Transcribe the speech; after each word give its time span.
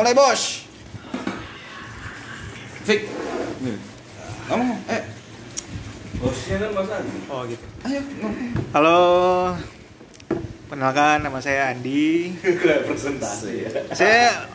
mulai 0.00 0.16
bos. 0.16 0.64
Fik. 2.88 3.00
Nih. 3.60 3.76
Ngomong, 4.48 4.80
eh, 4.88 5.02
Bosnya 6.20 6.56
kan 6.56 6.70
Mas 6.72 6.88
Andi. 6.88 7.18
Oh 7.28 7.42
gitu. 7.44 7.64
ayo 7.84 8.00
ngomong. 8.00 8.34
Halo. 8.72 9.00
Perkenalkan 10.72 11.20
nama 11.20 11.38
saya 11.44 11.68
Andi. 11.68 12.32
Presentasi 12.88 13.52
ya. 13.60 13.70
Saya 13.92 14.48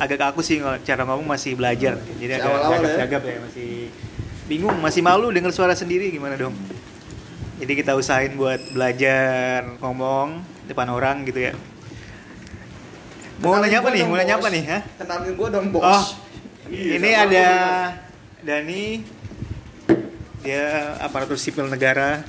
agak 0.00 0.24
kaku 0.24 0.40
sih 0.40 0.64
cara 0.84 1.04
ngomong 1.04 1.28
masih 1.28 1.52
belajar. 1.52 2.00
Jadi 2.16 2.32
agak 2.40 2.48
awal-awal 2.48 2.80
ya? 2.88 3.04
ya, 3.04 3.40
masih 3.44 3.92
bingung, 4.48 4.76
masih 4.80 5.04
malu 5.04 5.28
dengar 5.28 5.52
suara 5.52 5.76
sendiri 5.76 6.08
gimana 6.08 6.40
dong. 6.40 6.56
Jadi 7.60 7.72
kita 7.76 7.92
usahain 7.92 8.32
buat 8.40 8.72
belajar 8.72 9.68
ngomong 9.84 10.40
depan 10.64 10.88
orang 10.88 11.28
gitu 11.28 11.44
ya. 11.44 11.52
Nanya 13.38 13.78
apa 13.78 13.88
nih? 13.88 14.00
dong, 14.00 14.08
Mau 14.08 14.16
nanya 14.16 14.34
bos. 14.34 14.40
apa 14.40 14.48
nih? 14.50 14.62
Hah? 14.64 14.82
Kenalin 14.96 15.32
gua 15.34 15.48
dong, 15.48 15.66
bos. 15.70 15.84
Oh, 15.84 16.04
Iya, 16.68 16.92
ini 16.96 17.10
ada 17.10 17.46
Dani. 18.40 18.84
Dia 20.38 20.64
aparatur 20.98 21.34
sipil 21.34 21.64
negara. 21.66 22.20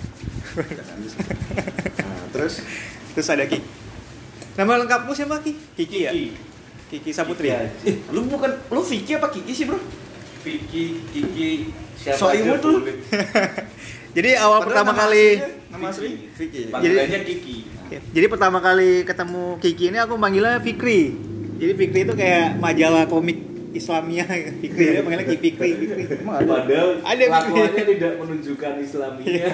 Nah, 0.55 2.25
terus 2.31 2.63
Terus 3.11 3.27
ada 3.27 3.43
Ki. 3.43 3.59
Nama 4.55 4.79
lengkapmu 4.79 5.11
siapa 5.11 5.39
Ki? 5.39 5.57
Kiki 5.75 5.99
ya? 6.01 6.11
Kiki. 6.11 6.31
Kiki 6.89 7.11
Saputri. 7.11 7.47
Kiki 7.47 7.59
aja. 7.59 7.69
eh, 7.85 7.95
lu 8.09 8.25
bukan 8.25 8.49
lu 8.65 8.81
Vicky 8.81 9.13
apa 9.13 9.27
Kiki 9.27 9.51
sih, 9.51 9.65
Bro? 9.65 9.77
Vicky, 10.39 11.03
Kiki, 11.09 11.49
siapa 11.95 12.15
So 12.17 12.31
imut 12.31 12.61
lu. 12.61 12.79
Jadi 14.15 14.29
awal 14.33 14.63
Padahal 14.63 14.65
pertama 14.65 14.89
nama 14.89 15.01
kali 15.03 15.25
aslinya- 15.35 15.53
nama 15.69 15.85
asli 15.85 16.09
Vicky. 16.31 16.61
Panggilannya 16.69 17.19
Kiki. 17.21 17.55
Jadi 17.89 18.25
pertama 18.25 18.57
kali 18.59 19.01
ketemu 19.01 19.57
Kiki 19.57 19.89
ini 19.89 19.97
aku 19.97 20.13
manggilnya 20.13 20.59
Fikri. 20.59 21.17
Jadi 21.57 21.73
Fikri 21.75 21.99
itu 22.03 22.13
kayak 22.13 22.55
majalah 22.55 23.03
komik 23.05 23.41
Islamia 23.69 24.25
Fikri 24.61 24.85
dia 24.89 25.01
panggilnya 25.01 25.25
Ki 25.25 25.37
Fikri. 25.37 25.69
Fikri. 25.75 26.03
Emang 26.19 26.35
ada? 26.37 26.45
Padahal 26.59 26.89
Ada, 26.99 27.17
Kiki. 27.19 27.29
kelakuannya 27.31 27.83
tidak 27.87 28.13
menunjukkan 28.15 28.73
Islamia. 28.79 29.47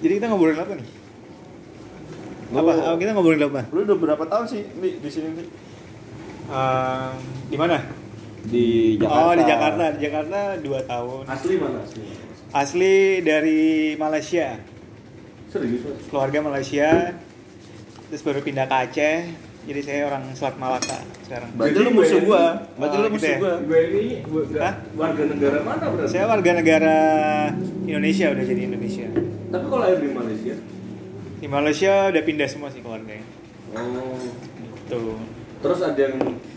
Jadi 0.00 0.12
kita 0.16 0.26
ngobrolin 0.26 0.56
apa 0.56 0.72
nih? 0.74 0.88
Lu- 2.50 2.58
Apa? 2.58 2.70
Oh, 2.84 2.96
kita 2.96 3.10
ngobrolin 3.12 3.42
apa? 3.44 3.62
Lu 3.70 3.84
udah 3.84 3.96
berapa 3.96 4.24
tahun 4.24 4.46
sih 4.46 4.62
di, 4.74 4.88
di 4.96 5.10
sini? 5.12 5.28
Nih? 5.34 5.48
Ehm, 6.48 7.14
di 7.46 7.56
mana? 7.56 7.76
Di 8.40 8.64
Jakarta. 8.96 9.20
Oh 9.20 9.32
di 9.36 9.44
Jakarta. 9.44 9.84
Di 9.92 10.00
Jakarta 10.00 10.38
dua 10.58 10.80
tahun. 10.82 11.22
Asli 11.28 11.54
mana 11.54 11.78
asli? 11.80 12.02
Asli 12.50 12.94
dari 13.20 13.60
Malaysia. 13.94 14.56
Serius? 15.50 15.82
Keluarga 16.06 16.38
Malaysia. 16.40 17.14
Terus 18.06 18.22
baru 18.22 18.40
pindah 18.40 18.66
ke 18.66 18.76
Aceh. 18.80 19.18
Jadi 19.60 19.80
saya 19.84 20.08
orang 20.08 20.24
Selat 20.32 20.56
Malaka 20.56 20.98
sekarang. 21.22 21.50
Berarti 21.52 21.74
Jadi 21.74 21.84
lu 21.84 21.90
musuh 21.92 22.16
gue- 22.16 22.26
gua. 22.26 22.44
Berarti 22.74 22.96
Oh, 22.96 22.98
lu 22.98 23.06
gitu 23.06 23.14
musuh 23.14 23.28
ya? 23.28 23.38
gua. 23.38 23.54
Gue 23.60 23.80
ini 23.84 24.04
warga 24.96 25.22
negara 25.26 25.58
mana 25.60 25.84
berarti? 25.86 26.08
Saya 26.08 26.24
warga 26.26 26.50
negara 26.54 26.96
Indonesia 27.82 28.26
udah 28.30 28.44
jadi 28.46 28.62
Indonesia. 28.64 29.06
Tapi 29.50 29.64
kalau 29.66 29.80
lahir 29.80 29.98
di 30.00 30.10
Malaysia? 30.10 30.54
Di 31.36 31.46
Malaysia 31.46 31.92
udah 32.08 32.22
pindah 32.22 32.48
semua 32.48 32.68
sih 32.68 32.80
keluarganya. 32.80 33.26
Oh. 33.70 34.16
Tuh, 34.88 35.18
Terus 35.60 35.80
ada 35.84 36.00
yang 36.00 36.16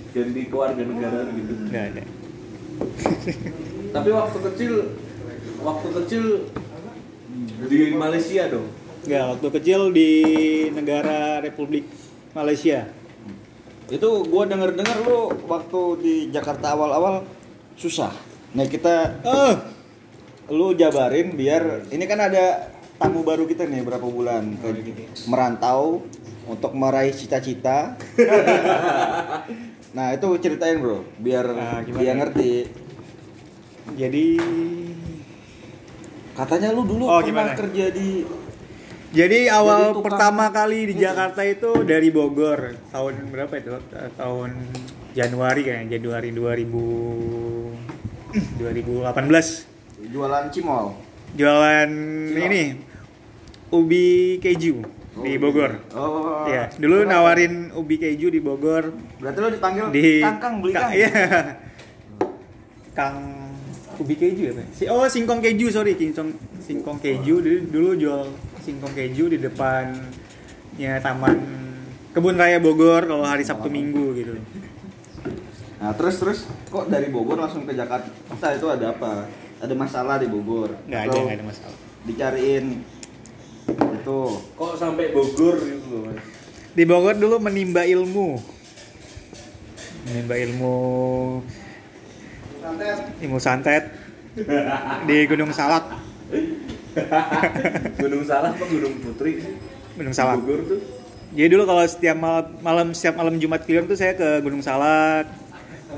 jadi 0.09 0.41
keluarga 0.47 0.81
negara 0.81 1.19
gitu. 1.29 1.53
nggak 1.67 1.85
ada. 1.91 2.03
Tapi 3.91 4.09
waktu 4.09 4.37
kecil 4.43 4.73
waktu 5.59 5.87
kecil 5.93 6.23
di 7.63 7.79
Malaysia 7.93 8.43
dong. 8.47 8.67
Nggak, 9.03 9.23
waktu 9.35 9.47
kecil 9.59 9.81
di 9.91 10.11
negara 10.71 11.43
Republik 11.43 11.83
Malaysia. 12.31 12.87
Itu 13.91 14.23
gua 14.31 14.47
denger-dengar 14.47 15.03
lu 15.03 15.27
waktu 15.45 15.81
di 15.99 16.15
Jakarta 16.31 16.71
awal-awal 16.71 17.27
susah. 17.75 18.15
Nah, 18.55 18.63
kita 18.63 19.19
Oh, 19.27 19.53
lu 20.55 20.71
jabarin 20.71 21.35
biar 21.35 21.91
ini 21.91 22.07
kan 22.07 22.19
ada 22.21 22.71
tamu 22.95 23.27
baru 23.27 23.43
kita 23.43 23.67
nih 23.67 23.83
berapa 23.83 24.07
bulan 24.07 24.55
ke 24.55 24.67
merantau 25.27 26.07
untuk 26.47 26.71
meraih 26.71 27.11
cita-cita. 27.11 27.99
nah, 29.95 30.15
itu 30.15 30.27
ceritain, 30.39 30.79
Bro, 30.79 31.03
biar 31.19 31.45
Nah, 31.51 31.83
dia 31.83 32.13
ngerti. 32.15 32.53
jadi 33.93 34.25
Katanya 36.33 36.73
lu 36.73 36.81
dulu 36.87 37.05
Oh, 37.05 37.19
pernah 37.21 37.53
gimana? 37.53 37.53
kerja 37.53 37.93
di 37.93 38.25
jadi 39.13 39.39
awal 39.53 39.93
Jadi 39.93 40.01
pertama 40.01 40.49
kali 40.49 40.89
di. 40.89 40.93
Jakarta 40.97 41.41
itu 41.41 41.69
dari 41.83 42.09
Bogor 42.09 42.73
tahun 42.89 43.13
berapa 43.29 43.53
itu? 43.53 43.69
Eh, 43.71 44.09
Tahun 44.13 44.49
Januari 45.13 45.61
kayaknya, 45.61 45.87
Januari 45.93 46.29
2000 46.33 48.57
2018. 48.57 49.69
jualan 50.03 50.43
cimol. 50.49 50.85
Jualan 51.33 51.89
Cimol. 52.27 52.43
ini 52.43 52.61
ubi 53.69 54.35
keju 54.37 54.83
di 55.15 55.31
Oh, 55.31 55.39
Bogor. 55.39 55.71
Oh. 55.93 56.43
Iya, 56.43 56.67
dulu 56.73 56.99
Kenapa? 56.99 57.11
nawarin 57.15 57.53
ubi 57.71 57.95
keju 57.95 58.27
di 58.27 58.37
Bogor 58.37 58.91
Berarti 59.21 59.37
lu 59.39 59.47
dipanggil 59.47 59.85
di 59.89 60.19
Kang 60.19 60.59
beli 60.59 60.71
Kang- 60.73 60.83
Kang. 60.83 60.91
Iya. 60.91 61.09
Kang 62.91 63.15
ubi 63.95 64.13
keju 64.13 64.41
ya, 64.43 64.53
Pak? 64.53 64.65
Si 64.71 64.83
oh 64.85 65.05
singkong 65.05 65.37
keju, 65.37 65.69
sorry, 65.69 65.93
singkong 65.93 66.33
singkong 66.59 66.97
keju 66.97 67.37
dulu, 67.37 67.57
dulu 67.69 67.89
jual 67.95 68.21
singkong 68.63 68.95
keju 68.95 69.27
di 69.27 69.37
depannya 69.43 71.03
Taman 71.03 71.37
Kebun 72.15 72.37
Raya 72.39 72.61
Bogor 72.61 73.09
kalau 73.09 73.25
hari 73.25 73.41
Sabtu 73.41 73.67
Minggu 73.73 74.13
gitu. 74.15 74.37
Nah, 75.81 75.91
terus 75.97 76.15
terus 76.21 76.39
kok 76.69 76.87
dari 76.87 77.09
Bogor 77.09 77.41
langsung 77.41 77.65
ke 77.65 77.73
Jakarta? 77.73 78.07
Itu 78.53 78.69
ada 78.69 78.93
apa? 78.93 79.27
Ada 79.57 79.73
masalah 79.73 80.21
di 80.21 80.29
Bogor? 80.29 80.77
Nggak 80.85 81.01
ada, 81.09 81.17
nggak 81.17 81.37
ada 81.41 81.45
masalah. 81.49 81.77
Dicariin 82.05 82.65
itu 83.73 84.19
Kok 84.53 84.73
sampai 84.77 85.09
Bogor 85.09 85.57
gitu 85.57 86.05
Mas? 86.05 86.21
Di 86.77 86.83
Bogor 86.85 87.17
dulu 87.17 87.41
menimba 87.41 87.81
ilmu. 87.81 88.37
Menimba 90.05 90.35
ilmu 90.37 90.79
ilmu 93.19 93.39
santet 93.41 93.91
di 95.03 95.17
Gunung 95.27 95.51
Salak. 95.51 95.99
Gunung 98.01 98.23
Salah 98.23 98.51
apa 98.51 98.63
Gunung 98.63 98.95
Putri 98.99 99.31
sih? 99.39 99.53
Gunung 99.93 100.13
Salak. 100.13 100.37
Bogor 100.39 100.61
tuh. 100.65 100.79
Jadi 101.33 101.47
dulu 101.49 101.63
kalau 101.65 101.83
setiap 101.83 102.13
malam, 102.13 102.45
malam 102.61 102.87
setiap 102.93 103.15
malam 103.17 103.35
Jumat 103.37 103.65
Kliwon 103.65 103.85
tuh 103.85 103.97
saya 103.97 104.13
ke 104.13 104.41
Gunung 104.41 104.61
Salak 104.61 105.29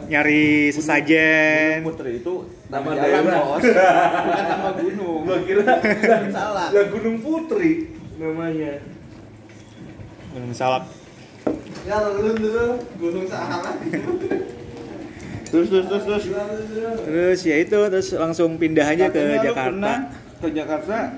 nyari 0.07 0.71
sesajen. 0.71 1.83
Gunung 1.83 1.91
Putri 1.91 2.11
itu 2.19 2.33
Nama 2.65 2.87
jalan, 2.87 2.99
daerah. 2.99 3.41
Bos. 3.41 3.63
Bukan 3.63 4.45
nama 4.45 4.69
gunung. 4.73 5.19
Gua 5.23 5.37
kira 5.43 5.63
Gunung 5.79 6.31
Salak. 6.31 6.67
lah 6.71 6.85
Gunung 6.87 7.17
Putri 7.19 7.71
namanya. 8.15 8.71
Gunung 10.31 10.51
Salak. 10.51 10.83
Ya 11.85 11.95
lu 12.01 12.33
dulu 12.33 12.65
Gunung 12.97 13.25
Salak. 13.27 13.75
terus 15.45 15.67
terus 15.71 15.85
terus 15.87 16.03
terus. 16.03 16.23
Terus 17.05 17.39
ya 17.43 17.55
itu 17.55 17.79
terus 17.87 18.09
langsung 18.11 18.55
pindah 18.55 18.83
aja 18.83 19.07
ke 19.07 19.15
Katanya 19.15 19.39
Jakarta. 19.39 19.67
pernah 19.71 19.97
ke 20.39 20.47
Jakarta 20.51 21.15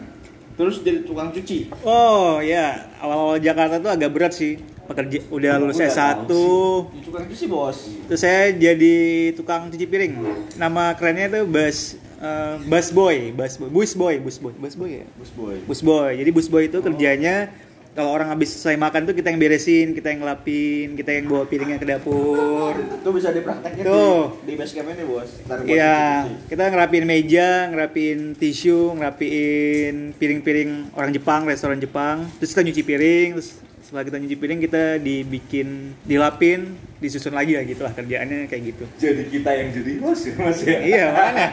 terus 0.57 0.81
jadi 0.81 1.05
tukang 1.05 1.29
cuci. 1.29 1.69
Oh 1.85 2.41
ya, 2.41 2.89
awal-awal 2.97 3.37
Jakarta 3.37 3.77
tuh 3.77 3.93
agak 3.93 4.09
berat 4.09 4.33
sih. 4.33 4.57
Pekerja 4.87 5.19
udah 5.27 5.59
Emang 5.59 5.67
lulus 5.67 5.83
nggak 5.83 5.91
S1, 5.91 6.31
Jadi 6.31 7.01
tukang 7.03 7.25
cuci, 7.27 7.45
Bos. 7.51 7.77
terus 8.07 8.21
saya 8.23 8.55
jadi 8.55 8.95
tukang 9.35 9.67
cuci 9.67 9.83
piring. 9.83 10.15
Nama 10.55 10.95
kerennya 10.95 11.27
tuh 11.27 11.43
bus 11.43 11.99
eh, 12.17 12.55
bus 12.63 12.87
boy, 12.95 13.35
bus 13.35 13.53
boy, 13.59 13.67
bus 13.67 13.91
boy, 13.91 14.15
bus 14.23 14.37
boy, 14.39 14.53
bus 14.55 14.73
boy 14.79 14.89
ya. 15.03 15.05
Bos 15.19 15.31
boy. 15.35 15.55
Bus 15.67 15.81
boy. 15.83 16.11
Jadi 16.15 16.29
bus 16.31 16.47
boy 16.47 16.71
itu 16.71 16.79
kerjanya 16.79 17.51
kalau 17.97 18.13
orang 18.13 18.29
habis 18.29 18.53
selesai 18.53 18.77
makan 18.77 19.09
tuh 19.09 19.17
kita 19.17 19.33
yang 19.33 19.41
beresin, 19.41 19.97
kita 19.97 20.13
yang 20.13 20.21
ngelapin, 20.21 20.93
kita 20.93 21.17
yang 21.17 21.25
bawa 21.25 21.49
piringnya 21.49 21.81
ke 21.81 21.87
dapur. 21.89 22.77
Itu 22.77 23.09
bisa 23.09 23.33
dipraktekin 23.33 23.81
Tuh. 23.81 24.37
di, 24.45 24.53
di 24.53 24.61
base 24.61 24.77
camp 24.77 24.93
ini, 24.93 25.01
Bos. 25.01 25.29
Iya, 25.65 26.29
kita 26.45 26.69
ngerapin 26.69 27.09
meja, 27.09 27.65
ngerapin 27.73 28.37
tisu, 28.37 28.93
ngerapiin 29.01 30.13
piring-piring 30.13 30.93
orang 30.93 31.09
Jepang, 31.09 31.49
restoran 31.49 31.81
Jepang. 31.81 32.29
Terus 32.37 32.53
kita 32.53 32.61
nyuci 32.69 32.83
piring, 32.85 33.29
terus 33.33 33.57
setelah 33.87 34.03
kita 34.03 34.19
nyuci 34.19 34.35
piring 34.35 34.59
kita 34.67 34.83
dibikin, 34.99 35.95
dilapin, 36.03 36.75
disusun 36.99 37.31
lagi 37.31 37.55
lah 37.55 37.63
gitu 37.63 37.87
lah 37.87 37.95
kerjaannya 37.95 38.51
kayak 38.51 38.75
gitu. 38.75 38.83
Jadi 38.99 39.31
kita 39.31 39.47
yang 39.55 39.71
jadi 39.71 39.91
bos 40.03 40.27
ya 40.27 40.33
Mas 40.43 40.59
ya. 40.59 40.79
iya, 40.83 41.05
makanya. 41.15 41.47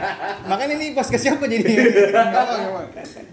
Makanya 0.51 0.75
ini 0.83 0.87
podcast 0.99 1.23
siapa 1.31 1.47
jadi? 1.47 1.63
Nggak 2.11 2.27
apa, 2.27 2.55
nggak 2.59 2.73
apa. 2.75 2.81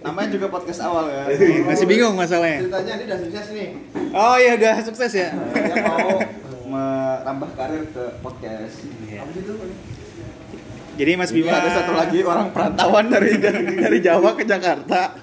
Namanya 0.06 0.30
juga 0.30 0.46
podcast 0.54 0.86
awal 0.86 1.10
ya. 1.10 1.34
Masih 1.66 1.90
bingung 1.90 2.14
masalahnya. 2.14 2.62
Ceritanya 2.62 2.94
ini 2.94 3.04
udah 3.10 3.20
sukses 3.26 3.46
nih. 3.58 3.70
Oh 4.14 4.36
iya 4.38 4.52
udah 4.54 4.74
sukses 4.86 5.12
ya. 5.18 5.30
Dia 5.34 5.76
mau 5.82 6.10
merambah 6.70 7.50
karir 7.58 7.84
ke 7.90 8.04
podcast. 8.22 8.86
Iya. 8.86 9.26
Apa 9.26 9.34
itu? 9.34 9.54
Jadi 11.02 11.12
Mas 11.18 11.34
Bima 11.34 11.58
ada 11.58 11.74
satu 11.74 11.98
lagi 11.98 12.22
orang 12.22 12.54
perantauan 12.54 13.10
dari 13.10 13.34
dari, 13.42 13.66
dari 13.82 13.98
Jawa 13.98 14.38
ke 14.38 14.46
Jakarta. 14.46 15.18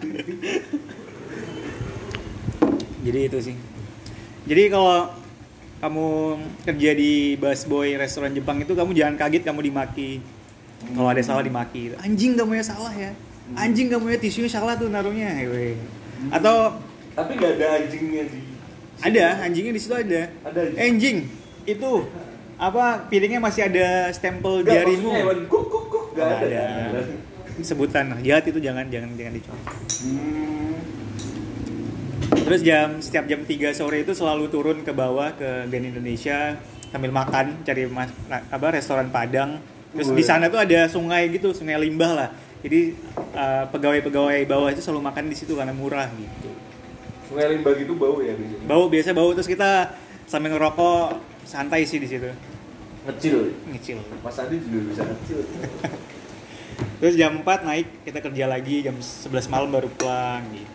Jadi 3.06 3.20
itu 3.22 3.38
sih. 3.38 3.67
Jadi 4.48 4.62
kalau 4.68 5.12
kamu 5.78 6.08
kerja 6.64 6.90
di 6.92 7.12
busboy 7.36 7.94
restoran 7.94 8.32
Jepang 8.32 8.58
itu 8.58 8.72
kamu 8.72 8.90
jangan 8.90 9.14
kaget 9.16 9.42
kamu 9.44 9.60
dimaki 9.62 10.18
kalau 10.90 11.06
ada 11.06 11.22
salah 11.22 11.42
dimaki 11.42 11.94
anjing 11.98 12.34
kamu 12.34 12.58
ya 12.58 12.64
salah 12.64 12.90
ya 12.90 13.10
anjing 13.54 13.86
kamu 13.86 14.10
ya 14.10 14.18
tisunya 14.18 14.50
salah 14.50 14.74
tuh 14.74 14.90
naruhnya 14.90 15.30
hewe. 15.36 15.78
atau 16.30 16.74
Tapi 17.14 17.30
nggak 17.34 17.52
ada 17.58 17.66
anjingnya 17.78 18.22
di. 18.26 18.40
ada 19.00 19.24
anjingnya 19.42 19.70
di 19.70 19.80
situ 19.80 19.94
ada 19.94 20.22
Ada 20.44 20.60
anjing. 20.64 20.78
anjing 20.80 21.16
itu 21.64 21.90
apa 22.58 23.06
piringnya 23.06 23.38
masih 23.38 23.70
ada 23.70 24.10
stempel 24.10 24.66
Nggak, 24.66 24.74
jarimu 24.82 25.10
hewan 25.14 25.38
kuk 25.46 25.64
kuk 25.66 25.84
kuk 25.86 26.04
Nggak 26.14 26.26
ada. 26.42 26.62
ada. 26.90 27.00
sebutan 27.60 28.04
jahat 28.18 28.44
itu 28.46 28.58
jangan 28.58 28.86
jangan 28.88 29.14
jangan 29.14 29.32
dicontoh 29.32 29.74
Hmm. 29.98 30.57
Terus 32.28 32.60
jam 32.60 33.00
setiap 33.00 33.24
jam 33.24 33.40
3 33.40 33.72
sore 33.72 34.04
itu 34.04 34.12
selalu 34.12 34.52
turun 34.52 34.78
ke 34.84 34.92
bawah 34.92 35.32
ke 35.32 35.68
Grand 35.68 35.86
Indonesia 35.88 36.60
sambil 36.88 37.12
makan 37.12 37.64
cari 37.64 37.88
mas, 37.88 38.12
apa 38.28 38.66
restoran 38.72 39.08
Padang. 39.08 39.60
Terus 39.92 40.12
di 40.12 40.24
sana 40.24 40.52
tuh 40.52 40.60
ada 40.60 40.84
sungai 40.88 41.32
gitu, 41.32 41.56
sungai 41.56 41.80
limbah 41.80 42.12
lah. 42.12 42.28
Jadi 42.60 42.92
uh, 43.32 43.64
pegawai-pegawai 43.72 44.44
bawah 44.44 44.68
itu 44.68 44.84
selalu 44.84 45.08
makan 45.08 45.24
di 45.32 45.36
situ 45.36 45.56
karena 45.56 45.72
murah 45.72 46.10
gitu. 46.12 46.50
Sungai 47.32 47.56
limbah 47.56 47.72
gitu 47.76 47.96
bau 47.96 48.20
ya 48.20 48.36
biasanya. 48.36 48.64
Bau 48.68 48.84
biasa 48.92 49.08
bau 49.16 49.30
terus 49.32 49.48
kita 49.48 49.96
sambil 50.28 50.52
ngerokok 50.52 51.16
santai 51.48 51.88
sih 51.88 51.96
di 51.96 52.08
situ. 52.08 52.28
Ngecil. 53.08 53.56
Ngecil. 53.72 53.98
Mas 54.20 54.36
Adi 54.36 54.60
juga 54.60 54.80
bisa 54.92 55.02
ngecil. 55.06 55.40
Terus 56.98 57.14
jam 57.14 57.30
4 57.42 57.46
naik 57.62 57.86
kita 58.06 58.18
kerja 58.18 58.44
lagi 58.50 58.82
jam 58.82 58.94
11 58.98 59.50
malam 59.50 59.70
baru 59.70 59.86
pulang 59.94 60.42
gitu. 60.50 60.66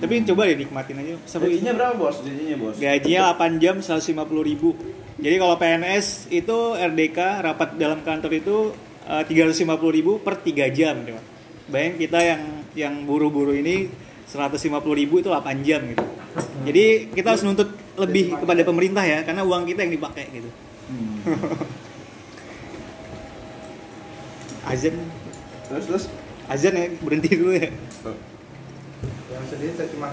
Tapi 0.00 0.24
coba 0.24 0.48
deh 0.48 0.56
nikmatin 0.56 0.96
aja. 0.96 1.14
Seru 1.28 1.44
Gajinya 1.44 1.76
berapa 1.76 1.94
bos? 1.94 2.24
Gajinya 2.24 2.56
bos? 2.56 2.74
Gajinya 2.80 3.36
8 3.36 3.60
jam 3.60 3.76
150 3.78 4.16
ribu. 4.42 4.72
Jadi 5.20 5.36
kalau 5.36 5.60
PNS 5.60 6.32
itu 6.32 6.56
RDK 6.72 7.18
rapat 7.44 7.76
dalam 7.76 8.00
kantor 8.00 8.32
itu 8.32 8.72
eh, 9.04 9.22
350 9.28 9.68
ribu 9.92 10.16
per 10.24 10.40
3 10.40 10.72
jam. 10.72 10.96
coba. 11.04 11.20
Bayang 11.68 12.00
kita 12.00 12.18
yang 12.24 12.42
yang 12.72 12.94
buru-buru 13.04 13.52
ini 13.52 13.92
150 14.24 14.72
ribu 14.96 15.20
itu 15.20 15.28
8 15.28 15.60
jam 15.60 15.84
gitu. 15.84 16.04
Jadi 16.64 17.12
kita 17.12 17.36
harus 17.36 17.44
nuntut 17.44 17.68
lebih 17.98 18.38
kepada 18.40 18.62
pemerintah 18.64 19.04
ya, 19.04 19.20
karena 19.26 19.42
uang 19.44 19.68
kita 19.68 19.84
yang 19.84 19.92
dipakai 19.92 20.24
gitu. 20.32 20.48
Hmm. 20.88 21.20
Azan, 24.70 24.96
Terus 25.68 25.84
terus. 25.86 26.04
azan 26.50 26.74
ya 26.74 26.86
berhenti 26.98 27.30
dulu 27.34 27.54
ya. 27.54 27.70
Sedih 29.44 29.76
saya 29.76 29.88
cuma 29.92 30.08